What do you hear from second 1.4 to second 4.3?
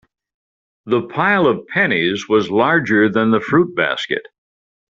of pennies was larger than the fruit basket.